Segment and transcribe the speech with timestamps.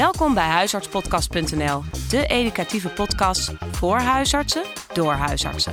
[0.00, 5.72] Welkom bij huisartspodcast.nl, de educatieve podcast voor huisartsen door huisartsen.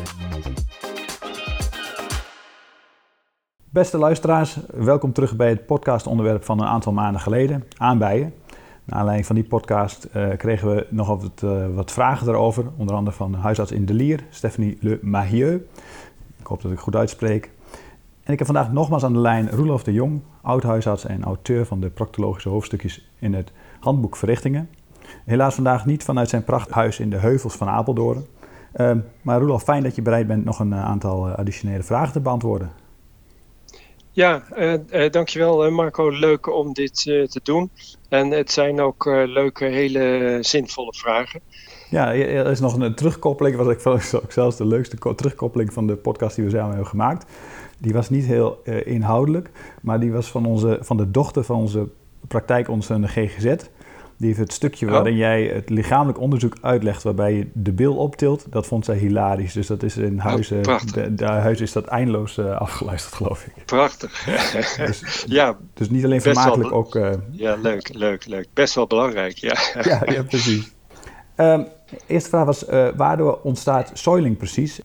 [3.70, 8.34] Beste luisteraars, welkom terug bij het podcastonderwerp van een aantal maanden geleden, aanbijen.
[8.84, 12.96] Naar aanleiding van die podcast uh, kregen we nog wat, uh, wat vragen erover, onder
[12.96, 15.68] andere van huisarts in de Lier, Stephanie Le Mahieu.
[16.40, 17.52] Ik hoop dat ik goed uitspreek.
[18.28, 21.80] En ik heb vandaag nogmaals aan de lijn Roelof de Jong, oud-huisarts en auteur van
[21.80, 24.70] de proctologische hoofdstukjes in het handboek Verrichtingen.
[25.26, 28.26] Helaas vandaag niet vanuit zijn prachthuis in de heuvels van Apeldoorn.
[28.76, 28.92] Uh,
[29.22, 32.72] maar Roelof, fijn dat je bereid bent nog een aantal additionele vragen te beantwoorden.
[34.12, 36.10] Ja, uh, uh, dankjewel Marco.
[36.10, 37.70] Leuk om dit te doen.
[38.10, 41.42] En het zijn ook leuke, hele zinvolle vragen.
[41.90, 45.96] Ja, er is nog een terugkoppeling, was ik vond zelfs de leukste terugkoppeling van de
[45.96, 47.26] podcast die we samen hebben gemaakt.
[47.78, 49.50] Die was niet heel inhoudelijk,
[49.82, 51.88] maar die was van, onze, van de dochter van onze
[52.28, 53.56] praktijkondersteuner GGZ.
[54.20, 54.92] Die heeft het stukje Oh.
[54.92, 59.54] waarin jij het lichamelijk onderzoek uitlegt, waarbij je de bil optilt, dat vond zij hilarisch.
[59.54, 60.92] Dus dat is in huis, Oh, eh, prachtig.
[60.92, 63.66] de, de huis is dat eindeloos eh, afgeluisterd, geloof ik.
[63.66, 64.24] Prachtig.
[64.86, 66.96] Dus, ja, dus niet alleen wel vermakelijk, ook...
[66.96, 68.48] eh, ja, leuk, leuk, leuk.
[68.54, 69.56] Best wel belangrijk, ja.
[69.82, 70.74] ja, ja, precies.
[71.36, 71.64] Ehm,
[72.08, 74.80] eerste vraag was, eh, waardoor ontstaat soiling precies?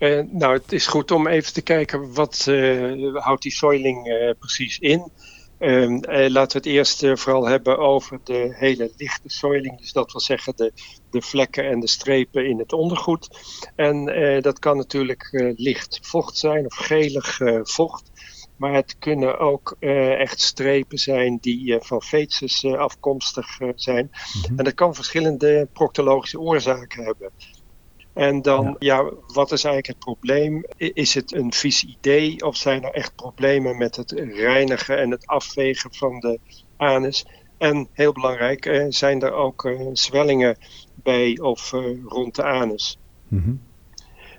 [0.00, 4.30] Eh, nou het is goed om even te kijken wat eh, houdt die soiling eh,
[4.38, 5.12] precies in.
[5.58, 9.78] Ehm, eh, laten we het eerst vooral hebben over de hele lichte soiling.
[9.78, 10.72] Dus dat wil zeggen de,
[11.10, 13.28] de vlekken en de strepen in het ondergoed.
[13.76, 14.04] En
[14.42, 18.10] dat kan natuurlijk licht vocht zijn of gelig vocht.
[18.60, 24.10] Maar het kunnen ook echt strepen zijn die van feces eh, afkomstig zijn.
[24.10, 24.58] Mhm.
[24.58, 27.30] En dat kan verschillende proctologische oorzaken hebben.
[28.14, 29.02] En dan, ja.
[29.26, 30.64] wat is eigenlijk het probleem?
[30.76, 35.26] Is het een vies idee of zijn er echt problemen met het reinigen en het
[35.26, 36.38] afvegen van de
[36.76, 37.26] anus?
[37.58, 40.56] En heel belangrijk, eh, zijn er ook eh, zwellingen
[40.94, 42.98] bij of eh, rond de anus?
[43.28, 43.52] Mhm.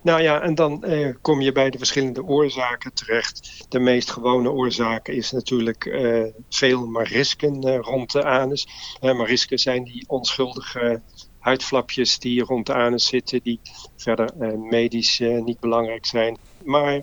[0.03, 3.65] Nou ja, en dan eh, kom je bij de verschillende oorzaken terecht.
[3.69, 8.67] De meest gewone oorzaak is natuurlijk eh, veel marisken eh, rond de anus.
[9.01, 11.01] Marisken zijn die onschuldige
[11.41, 13.59] huidflapjes die rond de anus zitten, die
[13.95, 16.37] verder eh, medisch eh, niet belangrijk zijn.
[16.63, 17.01] Maar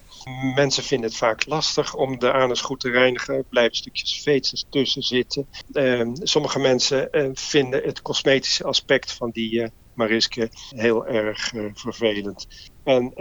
[0.54, 3.34] mensen vinden het vaak lastig om de anus goed te reinigen.
[3.34, 5.48] Er blijven stukjes feces tussen zitten.
[5.72, 12.46] Eh, sommige mensen vinden het cosmetische aspect van die marisken heel erg vervelend.
[12.84, 13.12] En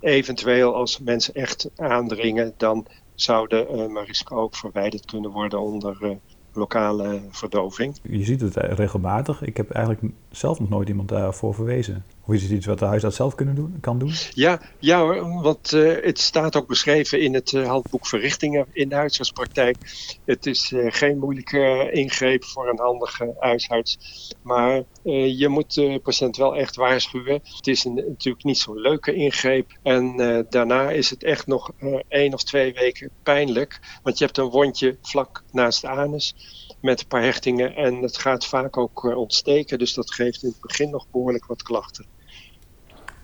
[0.00, 6.18] eventueel als mensen echt aandringen, dan zouden uh, marisken ook verwijderd kunnen worden onder
[6.56, 7.96] lokale verdoving.
[8.02, 9.42] Je ziet het eh, regelmatig.
[9.42, 12.04] Ik heb eigenlijk zelf nog nooit iemand daarvoor verwezen.
[12.26, 14.12] Of is het iets wat de huisarts zelf kunnen doen, kan doen?
[14.34, 18.88] Ja, ja hoor, want uh, het staat ook beschreven in het uh, handboek verrichtingen in
[18.88, 19.76] de huisartspraktijk.
[20.24, 23.98] Het is uh, geen moeilijke ingreep voor een handige huisarts.
[24.42, 27.40] Maar je moet de patiënt wel echt waarschuwen.
[27.56, 29.78] Het is natuurlijk niet zo'n leuke ingreep.
[29.82, 30.16] En
[30.50, 31.70] daarna is het echt nog
[32.08, 33.80] één of twee weken pijnlijk.
[34.02, 36.34] Want je hebt een wondje vlak naast de anus
[36.80, 37.74] met een paar hechtingen.
[37.76, 39.78] En het gaat vaak ook ontsteken.
[39.78, 42.15] Dus dat geeft in het begin nog behoorlijk wat klachten.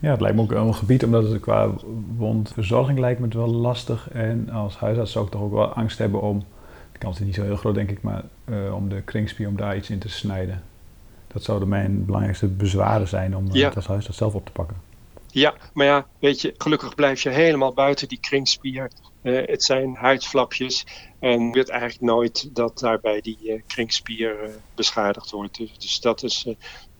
[0.03, 1.71] Ja, het lijkt me ook een gebied, omdat het qua
[2.17, 4.11] wondverzorging lijkt me het wel lastig.
[4.11, 6.45] En als huisarts zou ik toch ook wel angst hebben om,
[6.93, 9.57] de kans is niet zo heel groot denk ik, maar uh, om de kringspier, om
[9.57, 10.63] daar iets in te snijden.
[11.27, 13.67] Dat zouden mijn belangrijkste bezwaren zijn om ja.
[13.67, 14.77] het als huisarts zelf op te pakken.
[15.27, 18.91] Ja, maar ja, weet je, gelukkig blijf je helemaal buiten die kringspier.
[19.23, 20.87] Uh, het zijn huidflapjes
[21.19, 25.57] en je weet eigenlijk nooit dat daarbij die uh, kringspier uh, beschadigd wordt.
[25.57, 26.47] Dus, dus dat, is,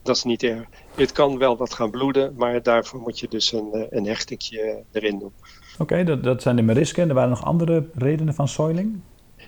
[0.03, 0.67] dat is niet erg.
[0.95, 5.19] Het kan wel wat gaan bloeden, maar daarvoor moet je dus een, een hechtingje erin
[5.19, 5.33] doen.
[5.73, 7.09] Oké, okay, dat, dat zijn de merisken.
[7.09, 8.99] Er waren nog andere redenen van soiling?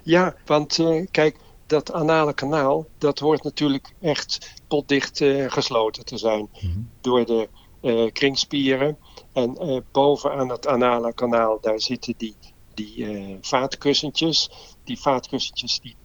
[0.04, 0.80] Ja, want
[1.12, 6.90] kijk, dat anale kanaal, dat hoort natuurlijk echt potdicht gesloten te zijn mm-hmm.
[7.02, 7.50] door de
[7.82, 8.98] uh, kringspieren.
[9.34, 12.36] En uh, bovenaan het anale kanaal, daar zitten die,
[12.74, 14.50] die vaatkussentjes.
[14.84, 15.96] Die vaatkussentjes die,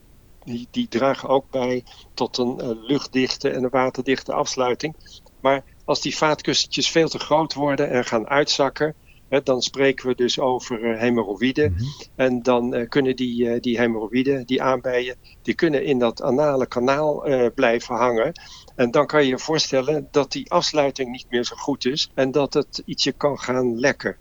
[0.43, 1.83] die, die, dragen ook bij
[2.13, 4.95] tot een luchtdichte en een waterdichte afsluiting.
[5.41, 8.95] Maar als die vaatkussentjes veel te groot worden en gaan uitzakken,
[9.29, 11.71] hè, dan spreken we dus over hemorroïden.
[11.71, 11.87] Mm-hmm.
[12.15, 17.23] En dan kunnen die, die hemorroïden, die aanbijen, die kunnen in dat anale kanaal
[17.55, 18.31] blijven hangen.
[18.75, 22.31] En dan kan je je voorstellen dat die afsluiting niet meer zo goed is en
[22.31, 24.17] dat het ietsje kan gaan lekken.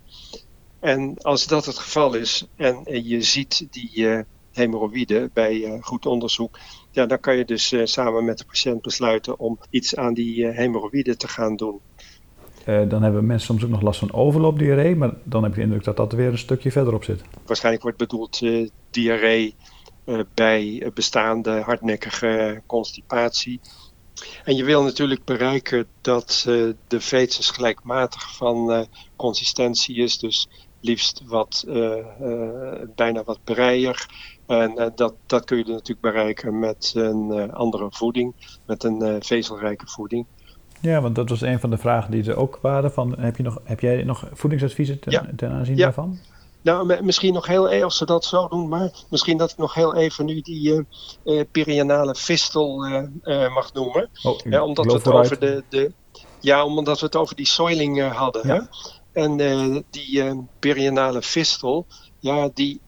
[0.81, 4.21] En als dat het geval is en je ziet die uh,
[4.53, 6.59] hemorroïden bij uh, goed onderzoek,
[6.91, 10.47] ja, dan kan je dus uh, samen met de patiënt besluiten om iets aan die
[10.47, 11.81] hemorroïden te gaan doen.
[12.65, 15.85] dan hebben mensen soms ook nog last van overloopdiarree, maar dan heb je de indruk
[15.85, 17.23] dat dat weer een stukje verderop zit.
[17.47, 18.41] Waarschijnlijk wordt bedoeld
[18.91, 19.55] diarree
[20.35, 23.61] bij bestaande hardnekkige constipatie.
[24.45, 26.43] En je wil natuurlijk bereiken dat
[26.89, 28.87] de feces gelijkmatig van
[29.17, 30.19] consistentie is.
[30.19, 30.49] Dus
[30.81, 31.65] liefst wat,
[32.95, 34.07] bijna wat breier.
[34.47, 38.35] En dat, dat kun je natuurlijk bereiken met een andere voeding,
[38.67, 40.27] met een vezelrijke voeding.
[40.81, 42.93] Ja, want dat was een van de vragen die er ook waren.
[42.93, 46.19] Van, heb, je nog, heb jij nog voedingsadviezen ten, ten aanzien daarvan?
[46.63, 49.75] Nou, misschien nog heel even, als ze dat zo doen, maar misschien dat ik nog
[49.75, 50.81] heel even nu die uh,
[51.25, 54.09] uh, perianale fistel uh, mag noemen.
[54.23, 55.93] Oh, omdat we het over de, de,
[56.41, 58.47] ja, omdat we het over die soiling hadden.
[58.47, 58.61] Hè?
[59.13, 59.37] En
[59.91, 61.87] die perianale fistel,
[62.19, 62.81] ja, die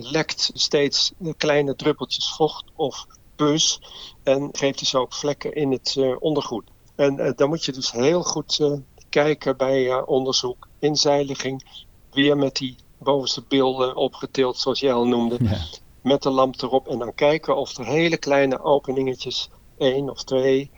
[0.00, 3.06] lekt steeds kleine druppeltjes vocht of
[3.36, 3.80] pus
[4.22, 6.64] en geeft dus ook vlekken in het ondergoed.
[6.94, 8.60] En dan moet je dus heel goed
[9.08, 15.60] kijken bij onderzoek, inzeiliging, weer met die bovenste beelden opgetild, zoals jij al noemde, ja.
[16.02, 16.88] met de lamp erop.
[16.88, 20.70] En dan kijken of er hele kleine openingetjes, één of twee,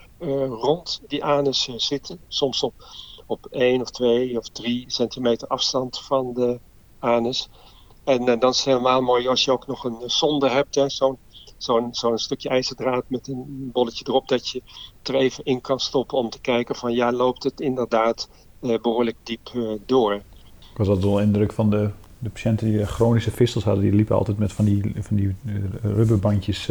[0.48, 2.20] rond die anus zitten.
[2.28, 2.74] Soms op,
[3.26, 6.60] op één of twee of drie centimeter afstand van de
[6.98, 7.48] anus.
[8.04, 11.18] En dan is het helemaal mooi als je ook nog een zonde hebt, zo'n
[11.56, 14.62] zo'n zo'n stukje ijzerdraad met een bolletje erop dat je
[15.02, 18.28] er even in kan stoppen om te kijken van ja, loopt het inderdaad
[18.60, 20.14] uh, behoorlijk diep uh, door.
[20.70, 24.16] Ik was altijd wel indruk van de, de patiënten die chronische vistels hadden, die liepen
[24.16, 26.66] altijd met van die, van die uh, rubberbandjes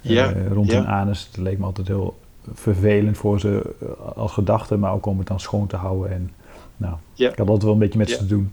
[0.00, 0.76] ja, rond ja.
[0.76, 1.28] hun anus.
[1.30, 2.16] Dat leek me altijd heel
[2.52, 3.74] vervelend voor ze
[4.14, 6.10] als gedachte, maar ook om het dan schoon te houden.
[6.10, 6.30] En
[6.76, 7.30] nou, ja.
[7.30, 8.52] ik had altijd wel een beetje met ze te doen.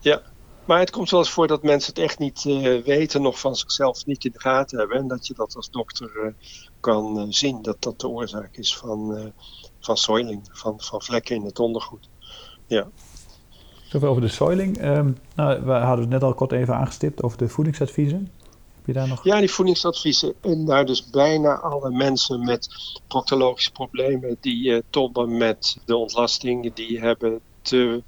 [0.00, 0.22] Ja,
[0.64, 3.56] maar het komt wel eens voor dat mensen het echt niet uh, weten, nog van
[3.56, 4.96] zichzelf niet in de gaten hebben.
[4.96, 6.32] En dat je dat als dokter uh,
[6.80, 9.32] kan uh, zien, dat dat de oorzaak is van,
[9.80, 12.08] van soiling, van, van vlekken in het ondergoed.
[12.66, 12.88] Ja.
[13.88, 14.84] Zoveel over de soiling.
[14.84, 18.30] Um, nou, we hadden het net al kort even aangestipt over de voedingsadviezen.
[18.86, 19.24] Heb je daar nog?
[19.24, 20.34] Ja, die voedingsadviezen.
[20.40, 22.68] En daar dus bijna alle mensen met
[23.08, 28.02] proctologische problemen die tobben met de ontlasting, die hebben te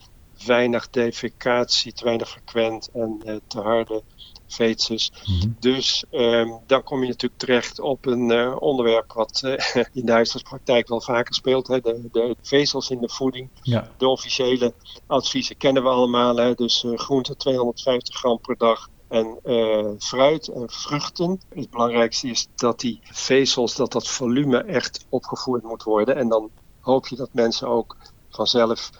[0.46, 4.02] weinig defecatie, te weinig frequent en uh, te harde
[4.46, 5.12] feces.
[5.25, 5.56] Mm-hmm.
[5.60, 9.52] Dus um, dan kom je natuurlijk terecht op een uh, onderwerp wat uh,
[9.92, 11.66] in de huisartspraktijk wel vaker speelt.
[11.66, 13.50] Hè, de, de vezels in de voeding.
[13.62, 13.90] Ja.
[13.96, 14.75] De officiële
[15.06, 16.36] adviezen kennen we allemaal.
[16.36, 18.88] Hè, dus groente 250 gram per dag.
[19.08, 19.38] En
[19.99, 21.40] fruit en vruchten.
[21.49, 26.16] Het belangrijkste is dat die vezels, dat dat volume echt opgevoerd moet worden.
[26.16, 26.50] En dan
[26.81, 27.96] hoop je dat mensen ook
[28.28, 28.90] vanzelf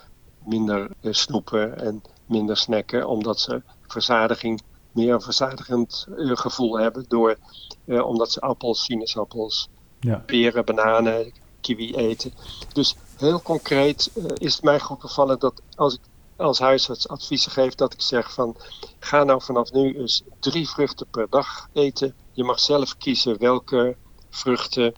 [0.45, 4.61] minder eh, snoepen en minder snacken, omdat ze verzadiging,
[4.91, 7.37] meer een verzadigend uh, gevoel hebben, door,
[7.85, 9.69] omdat ze appels, sinaasappels,
[9.99, 10.23] ja.
[10.25, 11.31] peren, bananen,
[11.61, 12.33] kiwi eten.
[12.73, 15.99] Dus heel concreet is het mij goed bevallen dat als ik
[16.39, 18.55] als huisarts adviezen geef, dat ik zeg van
[18.99, 22.15] ga nou vanaf nu eens drie vruchten per dag eten.
[22.31, 23.95] Je mag zelf kiezen welke
[24.29, 24.93] vruchten.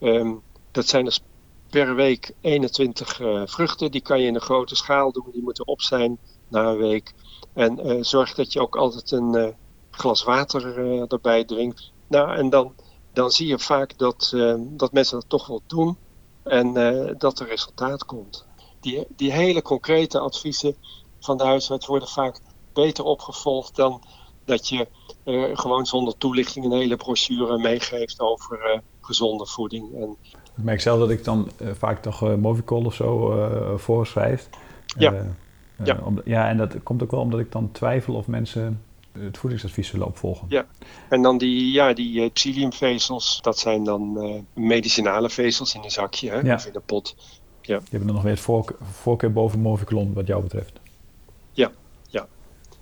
[0.00, 1.22] Um, dat zijn dus
[1.70, 3.90] per week 21 uh, vruchten.
[3.90, 5.30] Die kan je in een grote schaal doen.
[5.32, 6.18] Die moeten op zijn
[6.48, 7.12] na een week.
[7.52, 9.48] En uh, zorg dat je ook altijd een uh,
[9.90, 11.92] glas water erbij drinkt.
[12.08, 12.74] Nou, en dan,
[13.12, 15.96] dan zie je vaak dat, dat mensen dat toch wel doen.
[16.42, 16.72] En
[17.18, 18.46] dat er resultaat komt.
[18.82, 20.74] Die, die hele concrete adviezen
[21.20, 22.40] van de huisarts worden vaak
[22.72, 24.02] beter opgevolgd dan
[24.44, 24.86] dat je
[25.54, 29.94] gewoon zonder toelichting een hele brochure meegeeft over gezonde voeding.
[29.94, 30.16] En
[30.56, 33.34] ik merk zelf dat ik dan uh, vaak toch Movicol of zo
[33.76, 34.48] voorschrijf.
[34.98, 35.34] Ja.
[35.84, 36.00] ja.
[36.04, 39.88] Om, ja, en dat komt ook wel omdat ik dan twijfel of mensen het voedingsadvies
[39.88, 40.46] zullen opvolgen.
[40.48, 40.66] Ja,
[41.08, 44.18] en dan die, ja, die psylliumvezels, dat zijn dan
[44.54, 46.54] medicinale vezels in een zakje hè, ja.
[46.54, 47.16] of in een pot.
[47.72, 47.78] Ja.
[47.78, 50.80] Die hebben dan nog weer het voorkeur, voorkeur boven Movicol wat jou betreft.
[51.52, 51.70] Ja,
[52.08, 52.26] ja.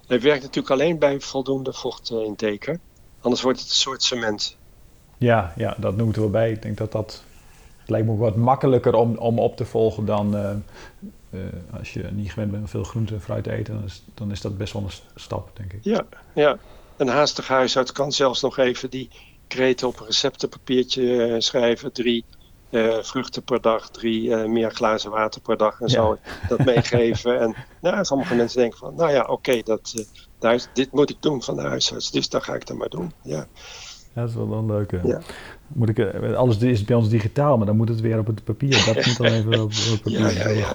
[0.07, 2.79] Het werkt natuurlijk alleen bij voldoende vochtintake.
[3.21, 4.57] Anders wordt het een soort cement.
[5.19, 6.51] Ja, ja, dat noemen we wel bij.
[6.51, 7.23] Ik denk dat dat
[7.81, 10.51] het lijkt me ook wat makkelijker om, om op te volgen dan uh,
[11.31, 11.41] uh,
[11.79, 13.75] als je niet gewend bent om veel groente en fruit te eten.
[13.75, 15.85] Dan is, dan is dat best wel een stap, denk ik.
[15.85, 16.05] Ja,
[16.35, 16.59] ja.
[16.97, 19.09] Een haastig huisarts kan zelfs nog even die
[19.47, 21.93] kreten op een receptenpapiertje uh, schrijven.
[21.93, 22.25] Drie
[23.03, 25.93] vruchten per dag, drie meer glazen water per dag en ja.
[25.93, 26.19] zo.
[26.49, 27.41] Dat meegeven.
[27.41, 29.63] en nou, sommige mensen denken van, nou ja, oké,
[30.41, 32.11] okay, dit moet ik doen van de huisarts.
[32.11, 33.13] Dus dan ga ik dat maar doen.
[33.23, 33.47] Ja.
[34.15, 35.01] Ja, dat is wel een leuke.
[35.05, 35.21] Ja.
[35.67, 38.45] Moet ik, eh, alles is bij ons digitaal, maar dan moet het weer op het
[38.45, 38.85] papier.
[38.87, 40.21] Dat moet dan even op, het papier.
[40.21, 40.73] Ja, ja, ja.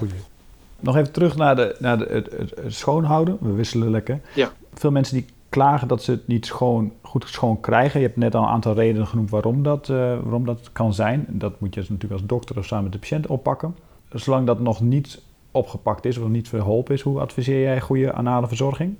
[0.80, 3.38] Nog even terug naar, de, naar de, het, het, het, schoonhouden.
[3.40, 4.20] We wisselen lekker.
[4.34, 4.52] Ja.
[4.74, 8.00] Veel mensen die klagen dat ze het niet schoon, goed schoon krijgen.
[8.00, 11.26] Je hebt net al een aantal redenen genoemd waarom dat, uh, waarom dat kan zijn.
[11.28, 13.76] Dat moet je natuurlijk als dokter of samen met de patiënt oppakken.
[14.10, 18.46] Zolang dat nog niet opgepakt is of niet verholpen is, hoe adviseer jij goede anale
[18.46, 18.96] verzorging?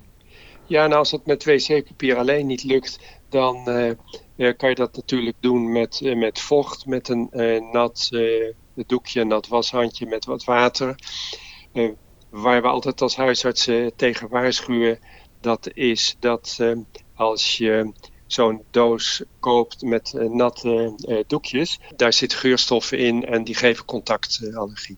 [0.66, 3.64] Ja, nou als het met wc-papier alleen niet lukt, dan
[4.56, 7.28] kan je dat natuurlijk doen met, met vocht, met een
[7.72, 8.10] nat
[8.86, 10.94] doekje, een nat washandje met wat water.
[12.30, 14.98] waar we altijd als huisartsen tegen waarschuwen,
[15.46, 16.60] dat is dat
[17.14, 17.92] als je
[18.26, 21.80] zo'n doos koopt met uh, natte uh, doekjes.
[21.96, 24.96] Daar zitten geurstoffen in en die geven contactallergie.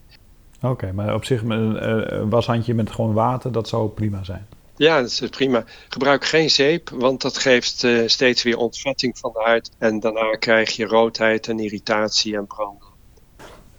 [0.62, 4.46] Oké, maar op zich een washandje met gewoon water, dat zou prima zijn.
[4.76, 5.64] Ja, dat is prima.
[5.88, 9.70] Gebruik geen zeep, want dat geeft steeds weer ontvetting van de huid.
[9.78, 12.88] En daarna krijg je roodheid en irritatie en branden.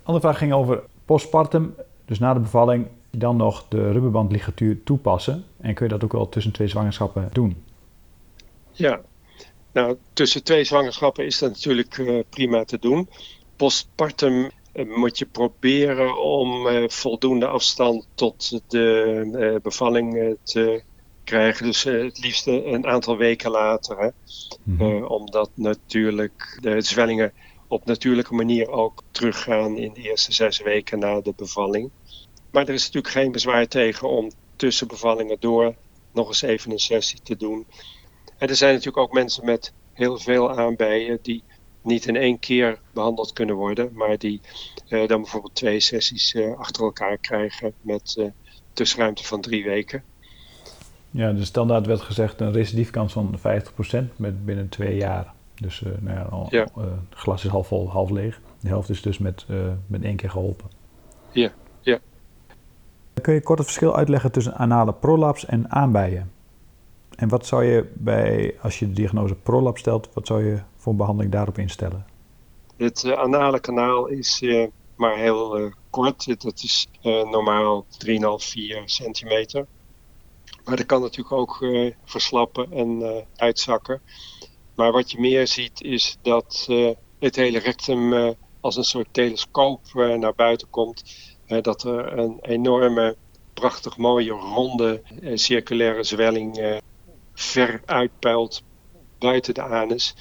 [0.04, 1.76] Andere vraag ging over postpartum.
[2.06, 5.46] Dus na de bevalling dan nog de rubberbandligatuur toepassen.
[5.62, 7.63] En kun je dat ook wel tussen twee zwangerschappen doen?
[8.72, 9.01] Ja,
[9.72, 13.10] nou, tussen twee zwangerschappen is dat natuurlijk uh, prima te doen.
[13.56, 20.84] Postpartum uh, moet je proberen om uh, voldoende afstand tot de bevalling te
[21.24, 21.66] krijgen.
[21.66, 23.98] Dus het liefst een aantal weken later.
[24.00, 24.10] Hè?
[24.63, 25.04] Mm-hmm.
[25.04, 27.34] omdat natuurlijk de zwellingen
[27.68, 31.89] op natuurlijke manier ook teruggaan in de eerste zes weken na de bevalling.
[32.51, 35.75] Maar er is natuurlijk geen bezwaar tegen om tussen bevallingen door
[36.12, 37.66] nog eens even een sessie te doen.
[38.38, 41.44] En er zijn natuurlijk ook mensen met heel veel aanbijen die
[41.82, 44.42] niet in één keer behandeld kunnen worden, maar die
[44.89, 48.25] uh, dan bijvoorbeeld twee sessies uh, achter elkaar krijgen met uh,
[48.74, 50.04] tussenruimte van drie weken.
[51.12, 53.42] Ja, de standaard werd gezegd een recidiefkans van 50%
[54.16, 55.34] met binnen twee jaar.
[55.56, 56.68] Dus nou ja, al, ja.
[57.10, 58.42] het glas is half vol, half leeg.
[58.60, 59.46] De helft is dus met,
[59.88, 60.70] met één keer geholpen.
[61.32, 61.51] Ja.
[63.22, 66.32] Kun je kort het verschil uitleggen tussen anale prolaps en aanbijen?
[67.16, 70.96] En wat zou je bij, als je de diagnose prolaps stelt, wat zou je voor
[70.96, 72.06] behandeling daarop instellen?
[72.78, 76.42] Het uh, anale kanaal is uh, maar heel uh, kort.
[76.42, 76.90] Dat is
[77.32, 79.66] normaal 3,5, 4 centimeter.
[80.66, 81.66] Maar dat kan natuurlijk ook
[82.06, 84.02] verslappen en uitzakken.
[84.76, 86.68] Maar wat je meer ziet is dat
[87.20, 91.04] het hele rectum als een soort telescoop naar buiten komt.
[91.62, 93.15] Dat er een enorme,
[93.53, 95.01] prachtig mooie, ronde,
[95.34, 96.79] circulaire zwelling
[97.34, 98.63] ver uitpuilt
[99.20, 100.15] buiten de anus.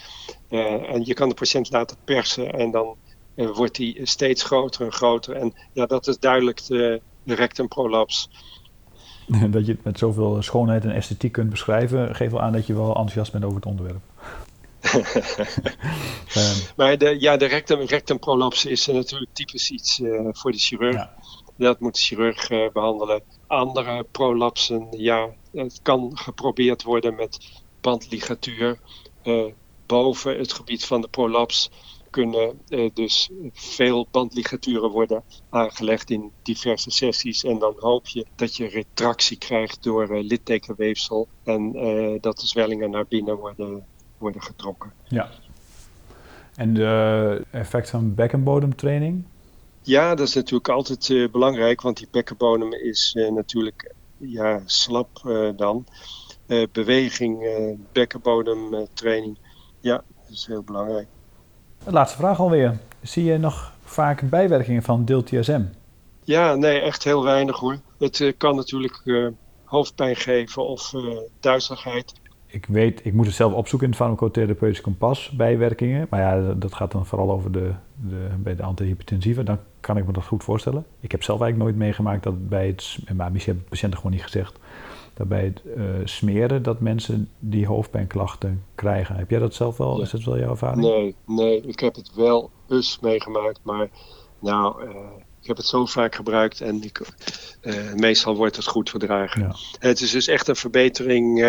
[0.50, 2.96] Uh, en je kan de patiënt laten persen en dan
[3.34, 5.34] wordt die steeds groter en groter.
[5.34, 8.30] En ja, dat is duidelijk de, de rectumprolaps.
[9.50, 12.74] Dat je het met zoveel schoonheid en esthetiek kunt beschrijven, geeft wel aan dat je
[12.74, 14.00] wel enthousiast bent over het onderwerp.
[14.94, 15.02] Um.
[16.76, 20.94] Maar de, ja, de rectum, rectumprolaps is natuurlijk typisch iets uh, voor de chirurg.
[20.94, 21.14] Ja.
[21.56, 23.22] Dat moet de chirurg behandelen.
[23.46, 27.38] Andere prolapsen, ja, het kan geprobeerd worden met
[27.80, 28.78] bandligatuur.
[29.24, 29.44] Uh,
[29.86, 31.70] boven het gebied van de prolaps
[32.10, 32.60] kunnen
[32.94, 37.44] dus veel bandligaturen worden aangelegd in diverse sessies.
[37.44, 41.72] En dan hoop je dat je retractie krijgt door littekenweefsel en
[42.20, 43.86] dat de zwellingen naar binnen worden,
[44.18, 44.92] worden getrokken.
[45.04, 45.28] Ja.
[46.54, 49.24] En de effect van bekkenbodemtraining?
[49.82, 55.86] Ja, dat is natuurlijk altijd belangrijk, want die bekkenbodem is natuurlijk ja, slap uh, dan.
[56.72, 57.46] Beweging,
[57.92, 59.38] bekkenbodemtraining.
[59.80, 61.06] ja, dat is heel belangrijk.
[61.84, 62.78] De laatste vraag alweer.
[63.02, 65.62] Zie je nog vaak bijwerkingen van DIL-TSM?
[66.24, 67.78] Ja, nee, echt heel weinig hoor.
[67.98, 69.02] Het kan natuurlijk
[69.64, 70.94] hoofdpijn geven of
[71.40, 72.17] duizeligheid.
[72.50, 76.06] Ik weet, ik moet het zelf opzoeken in het farmacotherapeutisch kompas, bijwerkingen.
[76.10, 79.42] Maar ja, dat gaat dan vooral over de, de, bij de antihypertensieve.
[79.42, 80.84] Dan kan ik me dat goed voorstellen.
[81.00, 84.24] Ik heb zelf eigenlijk nooit meegemaakt dat bij het, maar misschien hebben patiënten gewoon niet
[84.24, 84.58] gezegd,
[85.14, 89.16] dat bij het uh, smeren dat mensen die hoofdpijnklachten krijgen.
[89.16, 90.02] Heb jij dat zelf wel?
[90.02, 90.82] Is dat wel jouw ervaring?
[90.82, 93.88] Nee, nee, ik heb het wel eens meegemaakt, maar
[94.38, 94.90] nou, uh,
[95.40, 97.00] ik heb het zo vaak gebruikt en ik,
[97.62, 99.42] uh, meestal wordt het goed verdragen.
[99.42, 99.54] Ja.
[99.78, 101.40] Het is dus echt een verbetering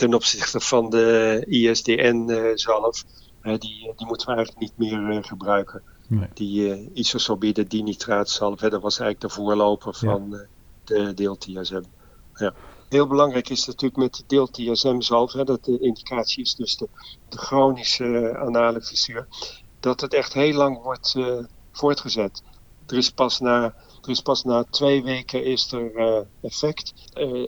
[0.00, 3.04] ten opzichte van de ISDN-zalf.
[3.42, 5.82] die, die moeten we eigenlijk niet meer gebruiken.
[6.06, 6.28] Nee.
[6.34, 10.46] Die isosorbide dinitraatzalf, dat was eigenlijk de voorloper van ja.
[10.84, 11.82] de deel-TSM.
[12.34, 12.54] Ja.
[12.88, 16.88] Heel belangrijk is natuurlijk met de deel-TSM-zalf, dat de indicatie is dus de,
[17.28, 19.26] de chronische anale fissuur,
[19.80, 21.16] dat het echt heel lang wordt
[21.72, 22.42] voortgezet.
[22.86, 23.74] Er is pas na,
[24.08, 26.94] is pas na twee weken is er effect.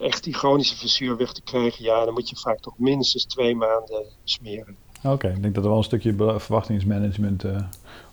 [0.01, 3.57] echt die chronische fissuur weg te krijgen, ja, dan moet je vaak toch minstens twee
[3.57, 4.77] maanden smeren.
[5.05, 7.57] Oké, ik denk dat er wel een stukje verwachtingsmanagement uh,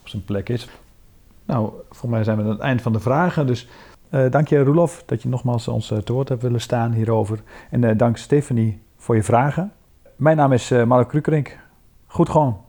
[0.01, 0.67] op zijn plek is.
[1.45, 3.47] Nou, voor mij zijn we aan het eind van de vragen.
[3.47, 3.67] Dus
[4.09, 7.43] dank je, Roelof, dat je nogmaals ons te woord hebt willen staan hierover.
[7.69, 9.73] En dank Stephanie voor je vragen.
[10.15, 11.57] Mijn naam is Mark Krukerink.
[12.07, 12.68] Goed gewoon.